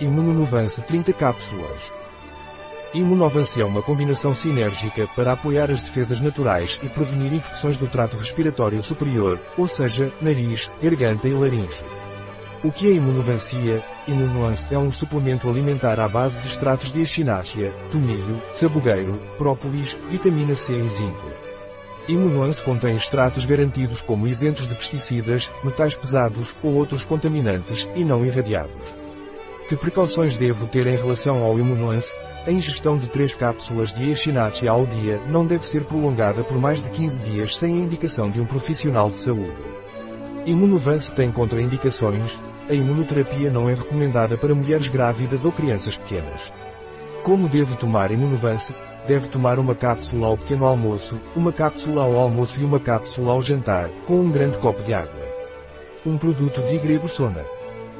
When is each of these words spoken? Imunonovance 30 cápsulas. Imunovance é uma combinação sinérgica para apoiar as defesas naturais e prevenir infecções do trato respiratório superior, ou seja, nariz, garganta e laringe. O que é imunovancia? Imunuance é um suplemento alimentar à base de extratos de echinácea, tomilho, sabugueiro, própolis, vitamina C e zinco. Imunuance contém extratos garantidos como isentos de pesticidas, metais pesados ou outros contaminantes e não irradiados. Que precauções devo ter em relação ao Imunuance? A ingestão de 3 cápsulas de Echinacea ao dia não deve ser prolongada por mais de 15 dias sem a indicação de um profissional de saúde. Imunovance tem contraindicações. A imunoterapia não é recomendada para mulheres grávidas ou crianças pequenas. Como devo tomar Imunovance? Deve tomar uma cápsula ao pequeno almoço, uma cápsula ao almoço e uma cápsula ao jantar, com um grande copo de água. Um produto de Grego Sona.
Imunonovance 0.00 0.82
30 0.82 1.12
cápsulas. 1.12 1.92
Imunovance 2.92 3.60
é 3.60 3.64
uma 3.64 3.80
combinação 3.80 4.34
sinérgica 4.34 5.06
para 5.14 5.30
apoiar 5.30 5.70
as 5.70 5.82
defesas 5.82 6.20
naturais 6.20 6.80
e 6.82 6.88
prevenir 6.88 7.32
infecções 7.32 7.78
do 7.78 7.86
trato 7.86 8.16
respiratório 8.16 8.82
superior, 8.82 9.40
ou 9.56 9.68
seja, 9.68 10.12
nariz, 10.20 10.68
garganta 10.82 11.28
e 11.28 11.32
laringe. 11.32 11.84
O 12.64 12.72
que 12.72 12.88
é 12.88 12.94
imunovancia? 12.94 13.84
Imunuance 14.08 14.64
é 14.74 14.76
um 14.76 14.90
suplemento 14.90 15.48
alimentar 15.48 16.00
à 16.00 16.08
base 16.08 16.38
de 16.38 16.48
extratos 16.48 16.90
de 16.90 17.00
echinácea, 17.00 17.72
tomilho, 17.92 18.42
sabugueiro, 18.52 19.22
própolis, 19.38 19.96
vitamina 20.10 20.56
C 20.56 20.72
e 20.72 20.88
zinco. 20.88 21.30
Imunuance 22.08 22.60
contém 22.62 22.96
extratos 22.96 23.44
garantidos 23.44 24.02
como 24.02 24.26
isentos 24.26 24.66
de 24.66 24.74
pesticidas, 24.74 25.52
metais 25.62 25.96
pesados 25.96 26.52
ou 26.64 26.74
outros 26.74 27.04
contaminantes 27.04 27.88
e 27.94 28.04
não 28.04 28.26
irradiados. 28.26 29.03
Que 29.68 29.76
precauções 29.76 30.36
devo 30.36 30.66
ter 30.66 30.86
em 30.86 30.96
relação 30.96 31.42
ao 31.42 31.58
Imunuance? 31.58 32.12
A 32.46 32.52
ingestão 32.52 32.98
de 32.98 33.06
3 33.06 33.32
cápsulas 33.32 33.94
de 33.94 34.10
Echinacea 34.10 34.70
ao 34.70 34.84
dia 34.84 35.22
não 35.26 35.46
deve 35.46 35.66
ser 35.66 35.84
prolongada 35.84 36.44
por 36.44 36.58
mais 36.58 36.82
de 36.82 36.90
15 36.90 37.18
dias 37.20 37.56
sem 37.56 37.74
a 37.74 37.78
indicação 37.78 38.30
de 38.30 38.38
um 38.42 38.44
profissional 38.44 39.10
de 39.10 39.16
saúde. 39.16 39.56
Imunovance 40.44 41.10
tem 41.12 41.32
contraindicações. 41.32 42.38
A 42.68 42.74
imunoterapia 42.74 43.50
não 43.50 43.70
é 43.70 43.72
recomendada 43.74 44.36
para 44.36 44.54
mulheres 44.54 44.88
grávidas 44.88 45.46
ou 45.46 45.52
crianças 45.52 45.96
pequenas. 45.96 46.52
Como 47.22 47.48
devo 47.48 47.74
tomar 47.76 48.10
Imunovance? 48.10 48.74
Deve 49.08 49.28
tomar 49.28 49.58
uma 49.58 49.74
cápsula 49.74 50.26
ao 50.26 50.36
pequeno 50.36 50.66
almoço, 50.66 51.18
uma 51.34 51.52
cápsula 51.52 52.02
ao 52.02 52.18
almoço 52.18 52.58
e 52.60 52.64
uma 52.64 52.80
cápsula 52.80 53.32
ao 53.32 53.40
jantar, 53.40 53.88
com 54.06 54.20
um 54.20 54.30
grande 54.30 54.58
copo 54.58 54.82
de 54.82 54.92
água. 54.92 55.24
Um 56.04 56.18
produto 56.18 56.60
de 56.62 56.76
Grego 56.78 57.08
Sona. 57.08 57.44